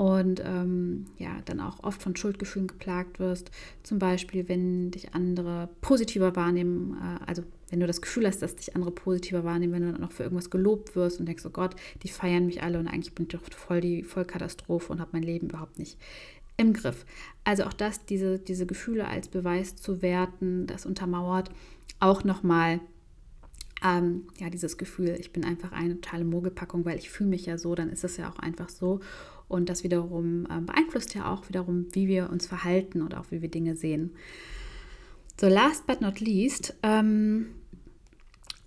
und 0.00 0.42
ähm, 0.42 1.04
ja, 1.18 1.30
dann 1.44 1.60
auch 1.60 1.84
oft 1.84 2.02
von 2.02 2.16
Schuldgefühlen 2.16 2.68
geplagt 2.68 3.18
wirst. 3.18 3.50
Zum 3.82 3.98
Beispiel, 3.98 4.48
wenn 4.48 4.90
dich 4.90 5.14
andere 5.14 5.68
positiver 5.82 6.34
wahrnehmen, 6.36 6.96
äh, 7.02 7.24
also 7.26 7.42
wenn 7.70 7.80
du 7.80 7.86
das 7.86 8.02
Gefühl 8.02 8.26
hast, 8.26 8.42
dass 8.42 8.56
dich 8.56 8.74
andere 8.74 8.90
positiver 8.90 9.44
wahrnehmen, 9.44 9.72
wenn 9.72 9.82
du 9.82 9.92
dann 9.92 10.04
auch 10.04 10.12
für 10.12 10.24
irgendwas 10.24 10.50
gelobt 10.50 10.96
wirst 10.96 11.20
und 11.20 11.26
denkst, 11.26 11.44
oh 11.46 11.50
Gott, 11.50 11.76
die 12.02 12.08
feiern 12.08 12.46
mich 12.46 12.62
alle 12.62 12.78
und 12.78 12.88
eigentlich 12.88 13.14
bin 13.14 13.26
ich 13.26 13.32
doch 13.32 13.42
voll 13.56 13.80
die 13.80 14.02
Vollkatastrophe 14.02 14.92
und 14.92 15.00
habe 15.00 15.10
mein 15.12 15.22
Leben 15.22 15.48
überhaupt 15.48 15.78
nicht 15.78 15.98
im 16.56 16.72
Griff. 16.72 17.06
Also 17.44 17.64
auch 17.64 17.72
das, 17.72 18.04
diese, 18.04 18.38
diese 18.38 18.66
Gefühle 18.66 19.06
als 19.06 19.28
Beweis 19.28 19.76
zu 19.76 20.02
werten, 20.02 20.66
das 20.66 20.84
untermauert 20.84 21.50
auch 22.00 22.24
nochmal 22.24 22.80
ähm, 23.82 24.24
ja, 24.38 24.50
dieses 24.50 24.76
Gefühl, 24.76 25.16
ich 25.18 25.32
bin 25.32 25.44
einfach 25.44 25.72
eine 25.72 25.94
totale 26.00 26.24
Mogelpackung, 26.24 26.84
weil 26.84 26.98
ich 26.98 27.10
fühle 27.10 27.30
mich 27.30 27.46
ja 27.46 27.56
so, 27.56 27.74
dann 27.74 27.88
ist 27.88 28.04
es 28.04 28.16
ja 28.16 28.30
auch 28.30 28.38
einfach 28.38 28.68
so. 28.68 29.00
Und 29.48 29.68
das 29.68 29.84
wiederum 29.84 30.46
äh, 30.46 30.60
beeinflusst 30.60 31.14
ja 31.14 31.32
auch 31.32 31.48
wiederum, 31.48 31.86
wie 31.92 32.08
wir 32.08 32.30
uns 32.30 32.46
verhalten 32.46 33.02
oder 33.02 33.20
auch 33.20 33.30
wie 33.30 33.42
wir 33.42 33.48
Dinge 33.48 33.74
sehen. 33.74 34.12
So, 35.40 35.48
last 35.48 35.86
but 35.86 36.00
not 36.00 36.20
least, 36.20 36.74
ähm, 36.82 37.46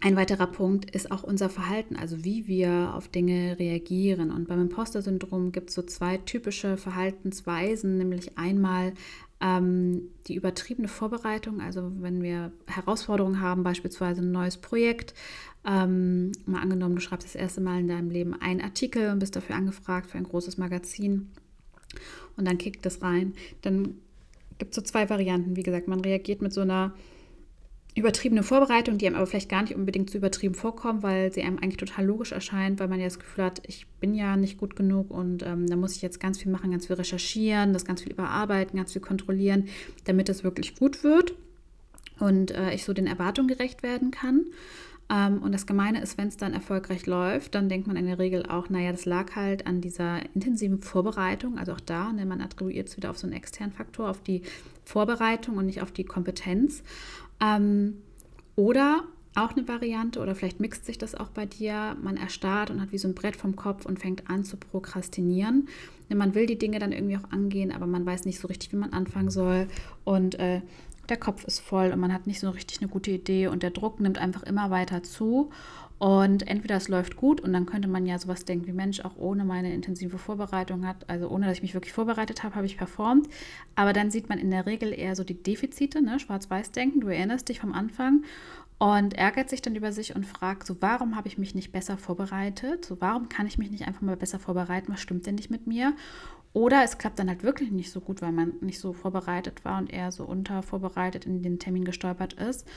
Ein 0.04 0.18
weiterer 0.18 0.48
Punkt 0.48 0.94
ist 0.94 1.14
auch 1.14 1.24
unser 1.24 1.48
Verhalten, 1.48 1.96
also 1.96 2.26
wie 2.26 2.46
wir 2.46 2.94
auf 2.94 3.08
Dinge 3.08 3.58
reagieren. 3.58 4.32
Und 4.32 4.50
beim 4.50 4.60
Imposter-Syndrom 4.60 5.54
gibt 5.54 5.70
es 5.70 5.76
so 5.76 5.82
zwei 5.82 6.18
typische 6.18 6.76
Verhaltensweisen, 6.76 8.00
nämlich 8.00 8.38
einmal 8.38 8.92
ähm, 9.40 10.10
die 10.28 10.36
übertriebene 10.36 10.90
Vorbereitung, 10.90 11.62
also 11.62 11.90
wenn 12.02 12.22
wir 12.22 12.52
Herausforderungen 12.68 13.40
haben, 13.40 13.64
beispielsweise 13.64 14.22
ein 14.22 14.34
neues 14.34 14.58
Projekt, 14.58 15.14
ähm, 15.66 16.34
mal 16.46 16.62
angenommen, 16.62 16.96
du 16.96 17.02
schreibst 17.02 17.26
das 17.26 17.36
erste 17.36 17.62
Mal 17.62 17.80
in 17.80 17.88
deinem 17.88 18.10
Leben 18.10 18.34
einen 18.42 18.60
Artikel 18.60 19.10
und 19.10 19.20
bist 19.20 19.38
dafür 19.38 19.56
angefragt 19.56 20.12
für 20.12 20.18
ein 20.18 20.26
großes 20.26 20.58
Magazin 20.58 21.32
und 22.36 22.46
dann 22.46 22.58
kickt 22.58 22.86
das 22.86 23.02
rein, 23.02 23.36
dann 23.62 23.96
gibt 24.58 24.72
es 24.72 24.76
so 24.76 24.82
zwei 24.82 25.10
Varianten. 25.10 25.56
Wie 25.56 25.64
gesagt, 25.64 25.88
man 25.88 26.02
reagiert 26.02 26.42
mit 26.42 26.52
so 26.52 26.60
einer 26.60 26.94
übertriebene 27.96 28.44
Vorbereitung, 28.44 28.98
die 28.98 29.06
einem 29.06 29.16
aber 29.16 29.28
vielleicht 29.28 29.50
gar 29.50 29.62
nicht 29.62 29.76
unbedingt 29.76 30.10
zu 30.10 30.18
übertrieben 30.18 30.56
vorkommen, 30.56 31.04
weil 31.04 31.32
sie 31.32 31.44
einem 31.44 31.58
eigentlich 31.60 31.78
total 31.78 32.06
logisch 32.06 32.32
erscheint, 32.32 32.80
weil 32.80 32.88
man 32.88 33.00
ja 33.00 33.06
das 33.06 33.20
Gefühl 33.20 33.44
hat, 33.44 33.62
ich 33.68 33.86
bin 34.00 34.16
ja 34.16 34.36
nicht 34.36 34.58
gut 34.58 34.76
genug 34.76 35.12
und 35.12 35.44
ähm, 35.44 35.68
da 35.68 35.76
muss 35.76 35.96
ich 35.96 36.02
jetzt 36.02 36.20
ganz 36.20 36.42
viel 36.42 36.52
machen, 36.52 36.72
ganz 36.72 36.88
viel 36.88 36.96
recherchieren, 36.96 37.74
das 37.74 37.86
ganz 37.86 38.02
viel 38.02 38.12
überarbeiten, 38.12 38.78
ganz 38.78 38.94
viel 38.94 39.02
kontrollieren, 39.02 39.66
damit 40.06 40.30
es 40.30 40.44
wirklich 40.44 40.76
gut 40.76 41.04
wird 41.04 41.36
und 42.20 42.52
äh, 42.52 42.74
ich 42.74 42.84
so 42.84 42.94
den 42.94 43.08
Erwartungen 43.08 43.48
gerecht 43.48 43.84
werden 43.84 44.10
kann. 44.10 44.46
Ähm, 45.10 45.44
und 45.44 45.52
das 45.52 45.68
Gemeine 45.68 46.02
ist, 46.02 46.18
wenn 46.18 46.30
es 46.30 46.38
dann 46.38 46.54
erfolgreich 46.54 47.06
läuft, 47.06 47.56
dann 47.56 47.70
denkt 47.70 47.88
man 47.88 47.98
in 47.98 48.06
der 48.06 48.20
Regel 48.20 48.46
auch, 48.46 48.70
naja, 48.70 48.92
das 48.92 49.06
lag 49.06 49.36
halt 49.36 49.68
an 49.68 49.82
dieser 49.82 50.22
intensiven 50.34 50.80
Vorbereitung, 50.80 51.58
also 51.58 51.74
auch 51.74 51.80
da, 51.80 52.12
ne, 52.12 52.26
man 52.26 52.42
attribuiert 52.42 52.88
es 52.88 52.98
wieder 52.98 53.10
auf 53.10 53.18
so 53.18 53.28
einen 53.28 53.36
externen 53.36 53.74
Faktor, 53.74 54.10
auf 54.10 54.22
die 54.22 54.42
Vorbereitung 54.86 55.58
und 55.58 55.66
nicht 55.66 55.82
auf 55.82 55.92
die 55.92 56.06
Kompetenz. 56.06 56.84
Ähm, 57.40 57.96
oder 58.56 59.04
auch 59.36 59.54
eine 59.56 59.68
Variante, 59.68 60.20
oder 60.20 60.36
vielleicht 60.36 60.60
mixt 60.60 60.86
sich 60.86 60.98
das 60.98 61.16
auch 61.16 61.30
bei 61.30 61.46
dir, 61.46 61.98
man 62.02 62.18
erstarrt 62.18 62.70
und 62.70 62.80
hat 62.82 62.92
wie 62.92 63.00
so 63.00 63.08
ein 63.08 63.16
Brett 63.16 63.36
vom 63.36 63.56
Kopf 63.56 63.86
und 63.86 64.00
fängt 64.00 64.30
an 64.30 64.44
zu 64.44 64.58
prokrastinieren. 64.58 65.68
Man 66.10 66.36
will 66.36 66.46
die 66.46 66.60
Dinge 66.60 66.78
dann 66.78 66.92
irgendwie 66.92 67.18
auch 67.18 67.32
angehen, 67.32 67.72
aber 67.72 67.88
man 67.88 68.06
weiß 68.06 68.26
nicht 68.26 68.40
so 68.40 68.48
richtig, 68.48 68.72
wie 68.72 68.78
man 68.78 68.94
anfangen 68.94 69.32
soll. 69.32 69.68
Und 70.04 70.40
äh, 70.40 70.62
der 71.10 71.18
Kopf 71.18 71.44
ist 71.44 71.60
voll 71.60 71.92
und 71.92 72.00
man 72.00 72.14
hat 72.14 72.28
nicht 72.28 72.40
so 72.40 72.50
richtig 72.50 72.82
eine 72.82 72.90
gute 72.90 73.12
Idee 73.12 73.48
und 73.48 73.64
der 73.64 73.72
Druck 73.72 74.00
nimmt 74.00 74.18
einfach 74.18 74.44
immer 74.44 74.72
weiter 74.72 75.04
zu. 75.04 75.50
Und 76.00 76.48
entweder 76.50 76.76
es 76.76 76.90
läuft 76.90 77.16
gut 77.16 77.40
und 77.40 77.54
dann 77.54 77.66
könnte 77.66 77.88
man 77.88 78.06
ja 78.06 78.20
sowas 78.20 78.44
denken 78.44 78.68
wie 78.68 78.74
Mensch, 78.74 79.00
auch 79.02 79.16
ohne 79.16 79.46
meine 79.46 79.74
intensive 79.74 80.18
Vorbereitung 80.18 80.86
hat, 80.86 81.10
also 81.10 81.30
ohne 81.30 81.46
dass 81.46 81.58
ich 81.58 81.62
mich 81.62 81.76
wirklich 81.76 81.94
vorbereitet 81.94 82.44
habe, 82.44 82.56
habe 82.56 82.66
ich 82.66 82.78
performt. 82.78 83.30
Aber 83.76 83.94
dann 83.94 84.12
sieht 84.12 84.28
man 84.28 84.38
in 84.38 84.52
der 84.52 84.66
Regel 84.66 84.92
eher 84.92 85.16
so 85.16 85.24
die 85.24 85.42
Defizite, 85.42 86.02
ne? 86.02 86.20
Schwarz-Weiß-Denken, 86.20 87.00
du 87.00 87.08
erinnerst 87.08 87.48
dich 87.48 87.62
vom 87.62 87.72
Anfang 87.72 88.24
und 88.80 89.14
ärgert 89.14 89.50
sich 89.50 89.62
dann 89.62 89.76
über 89.76 89.92
sich 89.92 90.16
und 90.16 90.26
fragt, 90.26 90.68
so 90.68 90.82
warum 90.82 91.16
habe 91.16 91.28
ich 91.28 91.38
mich 91.38 91.56
nicht 91.56 91.72
besser 91.72 91.98
vorbereitet? 91.98 92.86
So 92.86 93.00
warum 93.00 93.30
kann 93.30 93.48
ich 93.48 93.58
mich 93.58 93.72
nicht 93.72 93.88
einfach 93.88 94.02
mal 94.02 94.18
besser 94.18 94.40
vorbereiten? 94.40 94.92
Was 94.92 95.02
stimmt 95.02 95.26
denn 95.26 95.36
nicht 95.36 95.52
mit 95.52 95.68
mir? 95.68 95.96
Oder 96.54 96.84
es 96.84 96.98
klappt 96.98 97.18
dann 97.18 97.30
halt 97.30 97.44
wirklich 97.44 97.72
nicht 97.72 97.92
so 97.92 98.00
gut, 98.00 98.22
weil 98.22 98.32
man 98.32 98.54
nicht 98.62 98.80
so 98.80 98.94
vorbereitet 98.94 99.66
war 99.66 99.80
und 99.80 99.92
eher 99.92 100.12
so 100.12 100.24
untervorbereitet 100.24 101.26
in 101.26 101.42
den 101.42 101.60
Termin 101.60 101.86
gestolpert 101.86 102.34
ist 102.34 102.68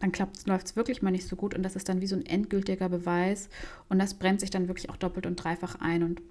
dann 0.00 0.12
läuft 0.46 0.66
es 0.66 0.76
wirklich 0.76 1.02
mal 1.02 1.10
nicht 1.10 1.28
so 1.28 1.36
gut 1.36 1.54
und 1.54 1.62
das 1.62 1.76
ist 1.76 1.88
dann 1.88 2.00
wie 2.00 2.06
so 2.06 2.16
ein 2.16 2.26
endgültiger 2.26 2.88
Beweis 2.88 3.48
und 3.88 3.98
das 3.98 4.14
brennt 4.14 4.40
sich 4.40 4.50
dann 4.50 4.66
wirklich 4.66 4.90
auch 4.90 4.96
doppelt 4.96 5.26
und 5.26 5.36
dreifach 5.36 5.76
ein 5.80 6.02
und 6.02 6.22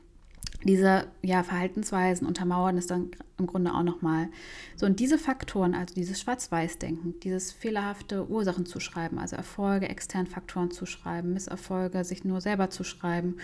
diese 0.64 1.08
ja, 1.22 1.44
Verhaltensweisen 1.44 2.28
untermauern 2.28 2.78
es 2.78 2.88
dann 2.88 3.12
im 3.38 3.48
Grunde 3.48 3.74
auch 3.74 3.84
nochmal. 3.84 4.28
So, 4.76 4.86
und 4.86 5.00
diese 5.00 5.18
Faktoren, 5.18 5.74
also 5.74 5.96
dieses 5.96 6.20
Schwarz-Weiß-Denken, 6.20 7.20
dieses 7.22 7.52
fehlerhafte 7.52 8.28
Ursachen 8.30 8.66
zuschreiben, 8.66 9.20
also 9.20 9.38
Erfolge 9.38 9.88
externen 9.88 10.28
Faktoren 10.28 10.72
zuschreiben, 10.72 11.34
Misserfolge 11.34 12.04
sich 12.04 12.26
nur 12.26 12.42
selber 12.42 12.70
zuschreiben, 12.70 13.38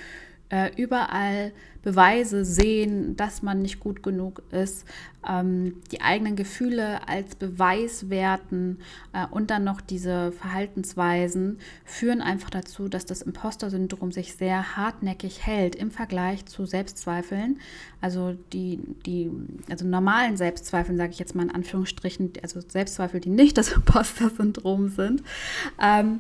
äh, 0.50 0.72
überall 0.76 1.52
Beweise 1.82 2.46
sehen, 2.46 3.16
dass 3.16 3.44
man 3.44 3.62
nicht 3.62 3.80
gut 3.80 4.02
genug 4.02 4.42
ist, 4.52 4.86
ähm, 5.28 5.82
die 5.92 6.02
eigenen 6.02 6.36
Gefühle 6.36 7.08
als 7.08 7.36
Beweis 7.36 8.10
werten 8.10 8.80
äh, 9.14 9.28
und 9.30 9.52
dann 9.52 9.64
noch 9.64 9.82
diese 9.82 10.32
Verhaltensweisen 10.32 11.60
führen 11.84 12.22
einfach 12.22 12.50
dazu, 12.50 12.90
dass 12.90 13.06
das 13.06 13.22
Imposter-Syndrom 13.22 14.12
sich 14.12 14.36
sehr 14.36 14.76
hartnäckig 14.76 15.46
hält 15.46 15.76
im 15.76 15.92
Vergleich 15.92 16.46
zu 16.48 16.66
Selbstzweifeln. 16.66 17.60
Also 18.02 18.36
die, 18.52 18.80
die 19.06 19.30
also 19.70 19.86
normalen 19.86 20.38
Selbstzweifeln, 20.38 20.98
sage 20.98 21.12
ich 21.12 21.20
jetzt 21.20 21.36
mal 21.36 21.44
in 21.44 21.52
Anführungsstrichen, 21.52 22.34
also 22.42 22.62
Selbstzweifel, 22.62 23.20
die 23.20 23.30
nicht 23.30 23.58
das 23.58 23.72
Imposter-Syndrom 23.76 24.90
sind. 24.90 25.24
Ähm, 25.80 26.20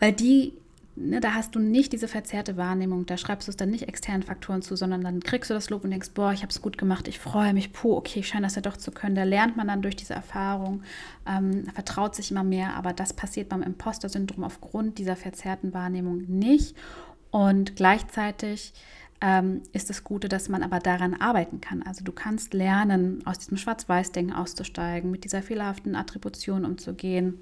weil 0.00 0.12
die 0.12 0.54
ne, 1.00 1.20
da 1.20 1.34
hast 1.34 1.54
du 1.54 1.58
nicht 1.58 1.92
diese 1.92 2.08
verzerrte 2.08 2.56
Wahrnehmung, 2.56 3.06
da 3.06 3.16
schreibst 3.16 3.48
du 3.48 3.50
es 3.50 3.56
dann 3.56 3.70
nicht 3.70 3.88
externen 3.88 4.22
Faktoren 4.22 4.62
zu, 4.62 4.76
sondern 4.76 5.02
dann 5.02 5.20
kriegst 5.20 5.50
du 5.50 5.54
das 5.54 5.70
Lob 5.70 5.84
und 5.84 5.90
denkst, 5.90 6.10
boah, 6.14 6.32
ich 6.32 6.42
habe 6.42 6.50
es 6.50 6.62
gut 6.62 6.78
gemacht, 6.78 7.08
ich 7.08 7.18
freue 7.18 7.54
mich, 7.54 7.72
puh, 7.72 7.96
okay, 7.96 8.20
ich 8.20 8.28
scheine 8.28 8.46
das 8.46 8.54
ja 8.54 8.62
doch 8.62 8.76
zu 8.76 8.90
können. 8.90 9.14
Da 9.14 9.24
lernt 9.24 9.56
man 9.56 9.68
dann 9.68 9.82
durch 9.82 9.96
diese 9.96 10.14
Erfahrung, 10.14 10.82
ähm, 11.26 11.66
vertraut 11.74 12.14
sich 12.14 12.30
immer 12.30 12.44
mehr, 12.44 12.74
aber 12.74 12.92
das 12.92 13.12
passiert 13.12 13.48
beim 13.48 13.62
Imposter-Syndrom 13.62 14.44
aufgrund 14.44 14.98
dieser 14.98 15.16
verzerrten 15.16 15.74
Wahrnehmung 15.74 16.22
nicht. 16.28 16.76
Und 17.30 17.76
gleichzeitig 17.76 18.74
ähm, 19.20 19.62
ist 19.72 19.90
das 19.90 20.04
Gute, 20.04 20.28
dass 20.28 20.48
man 20.48 20.62
aber 20.62 20.78
daran 20.78 21.14
arbeiten 21.14 21.60
kann. 21.60 21.82
Also 21.82 22.04
du 22.04 22.12
kannst 22.12 22.54
lernen, 22.54 23.22
aus 23.26 23.38
diesem 23.38 23.56
Schwarz-Weiß-Denken 23.56 24.32
auszusteigen, 24.32 25.10
mit 25.10 25.24
dieser 25.24 25.42
fehlerhaften 25.42 25.94
Attribution 25.94 26.64
umzugehen, 26.64 27.38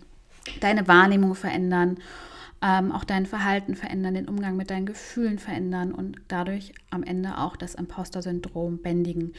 deine 0.61 0.89
Wahrnehmung 0.89 1.35
verändern 1.35 1.99
ähm, 2.63 2.93
auch 2.93 3.05
dein 3.05 3.27
Verhalten 3.27 3.75
verändern, 3.75 4.15
den 4.15 4.29
Umgang 4.29 4.57
mit 4.57 4.71
deinen 4.71 4.87
Gefühlen 4.87 5.39
verändern 5.39 5.93
und 5.93 6.21
dadurch 6.29 6.73
am 6.91 7.03
Ende 7.03 7.39
auch 7.39 7.57
das 7.57 7.75
Imposter-Syndrom 7.75 8.79
bändigen. 8.79 9.35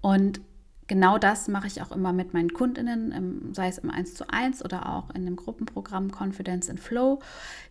Und 0.00 0.40
genau 0.86 1.18
das 1.18 1.48
mache 1.48 1.66
ich 1.66 1.82
auch 1.82 1.92
immer 1.92 2.12
mit 2.12 2.34
meinen 2.34 2.52
Kundinnen, 2.52 3.52
sei 3.54 3.68
es 3.68 3.78
im 3.78 3.90
1 3.90 4.14
zu 4.14 4.28
1 4.28 4.64
oder 4.64 4.90
auch 4.90 5.10
in 5.14 5.24
dem 5.24 5.36
Gruppenprogramm 5.36 6.10
Confidence 6.10 6.68
in 6.68 6.78
Flow. 6.78 7.20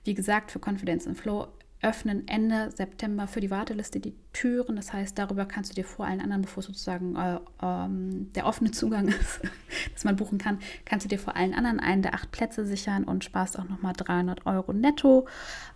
Wie 0.04 0.14
gesagt, 0.14 0.52
für 0.52 0.60
Confidence 0.60 1.06
in 1.06 1.16
Flow 1.16 1.48
öffnen 1.84 2.28
Ende 2.28 2.72
September 2.72 3.28
für 3.28 3.42
die 3.42 3.52
Warteliste 3.52 4.00
die 4.00 4.16
Türen. 4.32 4.76
Das 4.76 4.94
heißt, 4.94 5.18
darüber 5.18 5.46
kannst 5.46 5.72
du 5.72 5.76
dir 5.76 5.86
vor 5.86 6.06
allen 6.06 6.22
anderen, 6.22 6.42
bevor 6.42 6.64
sozusagen 6.64 7.16
äh, 7.16 7.40
ähm, 7.62 8.32
der 8.34 8.46
offene 8.46 8.72
Zugang 8.72 9.08
ist, 9.10 9.42
dass 9.94 10.04
man 10.04 10.16
buchen 10.16 10.38
kann, 10.38 10.60
kannst 10.86 11.06
du 11.06 11.10
dir 11.10 11.20
vor 11.20 11.36
allen 11.36 11.54
anderen 11.54 11.80
einen 11.80 12.02
der 12.02 12.14
acht 12.14 12.32
Plätze 12.32 12.66
sichern 12.66 13.04
und 13.04 13.24
sparst 13.24 13.60
auch 13.60 13.68
nochmal 13.68 13.94
300 13.94 14.46
Euro 14.46 14.74
netto. 14.74 15.28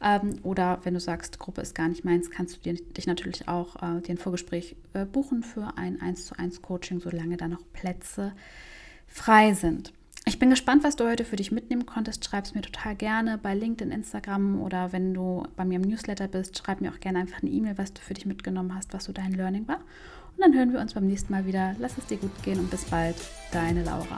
Ähm, 0.02 0.40
oder 0.44 0.80
wenn 0.84 0.94
du 0.94 1.00
sagst, 1.00 1.40
Gruppe 1.40 1.62
ist 1.62 1.76
gar 1.76 1.90
nicht 1.90 2.06
meins, 2.06 2.32
kannst 2.32 2.58
du 2.58 2.62
dir, 2.62 2.74
dich 2.74 3.08
natürlich 3.08 3.48
auch 3.48 3.76
äh, 3.76 4.02
dir 4.02 4.12
ein 4.12 4.18
Vorgespräch 4.18 4.76
äh, 4.94 5.06
buchen 5.06 5.44
für 5.44 5.78
ein 5.78 6.02
1 6.02 6.26
zu 6.26 6.40
1 6.40 6.62
Coaching, 6.62 7.00
solange 7.00 7.38
da 7.38 7.48
noch 7.48 7.62
Plätze 7.74 8.34
frei 9.08 9.54
sind. 9.54 9.94
Ich 10.28 10.40
bin 10.40 10.50
gespannt, 10.50 10.84
was 10.84 10.98
du 10.98 11.08
heute 11.08 11.24
für 11.24 11.38
dich 11.38 11.54
mitnehmen 11.54 11.86
konntest. 11.86 12.26
Schreib 12.26 12.44
es 12.44 12.54
mir 12.54 12.62
total 12.62 12.98
gerne 12.98 13.38
bei 13.38 13.56
LinkedIn, 13.56 13.94
Instagram 13.94 14.60
oder 14.60 14.92
wenn 14.92 15.14
du 15.14 15.44
bei 15.56 15.64
mir 15.64 15.76
im 15.78 15.84
Newsletter 15.84 16.28
bist, 16.28 16.58
schreib 16.58 16.82
mir 16.82 16.92
auch 16.92 17.00
gerne 17.00 17.20
einfach 17.20 17.42
eine 17.42 17.50
E-Mail, 17.50 17.78
was 17.78 17.94
du 17.94 18.02
für 18.02 18.14
dich 18.14 18.26
mitgenommen 18.26 18.76
hast, 18.76 18.94
was 18.94 19.06
so 19.06 19.14
dein 19.14 19.32
Learning 19.32 19.70
war. 19.70 19.78
Und 19.78 20.42
dann 20.42 20.54
hören 20.54 20.74
wir 20.74 20.82
uns 20.82 20.96
beim 20.96 21.08
nächsten 21.08 21.32
Mal 21.32 21.46
wieder. 21.46 21.78
Lass 21.80 21.98
es 21.98 22.08
dir 22.08 22.18
gut 22.18 22.44
gehen 22.44 22.60
und 22.60 22.70
bis 22.70 22.84
bald, 22.84 23.16
deine 23.54 23.86
Laura. 23.86 24.18